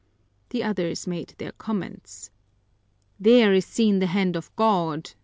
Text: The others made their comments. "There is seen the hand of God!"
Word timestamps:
The 0.49 0.63
others 0.63 1.05
made 1.05 1.35
their 1.37 1.51
comments. 1.51 2.31
"There 3.19 3.53
is 3.53 3.67
seen 3.67 3.99
the 3.99 4.07
hand 4.07 4.35
of 4.35 4.49
God!" 4.55 5.11